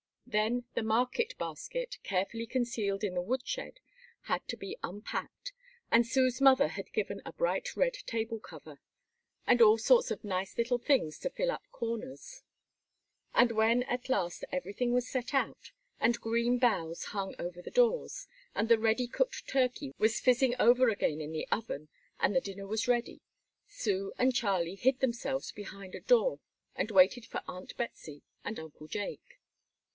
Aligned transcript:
Then 0.25 0.63
the 0.75 0.81
market 0.81 1.37
basket, 1.37 1.97
carefully 2.03 2.47
concealed 2.47 3.03
in 3.03 3.13
the 3.15 3.21
wood 3.21 3.45
shed, 3.45 3.81
had 4.23 4.47
to 4.47 4.55
be 4.57 4.77
unpacked, 4.81 5.51
and 5.91 6.07
Sue's 6.07 6.39
mother 6.39 6.69
had 6.69 6.93
given 6.93 7.21
a 7.25 7.33
bright 7.33 7.75
red 7.75 7.93
table 8.07 8.39
cover, 8.39 8.79
and 9.45 9.61
all 9.61 9.77
sorts 9.77 10.09
of 10.09 10.23
nice 10.23 10.57
little 10.57 10.77
things 10.79 11.19
to 11.19 11.29
fill 11.29 11.51
up 11.51 11.63
corners; 11.69 12.43
and 13.33 13.51
when 13.51 13.83
at 13.83 14.07
last 14.09 14.45
everything 14.53 14.93
was 14.93 15.07
set 15.07 15.33
out, 15.35 15.71
and 15.99 16.21
green 16.21 16.57
boughs 16.57 17.07
hung 17.07 17.35
over 17.37 17.61
the 17.61 17.69
doors, 17.69 18.25
and 18.55 18.69
the 18.69 18.79
ready 18.79 19.07
cooked 19.07 19.47
turkey 19.49 19.93
was 19.99 20.21
fizzing 20.21 20.55
over 20.57 20.89
again 20.89 21.19
in 21.19 21.33
the 21.33 21.47
oven, 21.51 21.89
and 22.21 22.33
the 22.33 22.41
dinner 22.41 22.65
was 22.65 22.87
ready, 22.87 23.21
Sue 23.67 24.13
and 24.17 24.33
Charlie 24.33 24.75
hid 24.75 24.99
themselves 24.99 25.51
behind 25.51 25.93
a 25.93 25.99
door 26.01 26.39
and 26.73 26.89
waited 26.89 27.25
for 27.25 27.41
Aunt 27.47 27.75
Betsey 27.77 28.23
and 28.45 28.57
Uncle 28.59 28.87
Jake. 28.87 29.37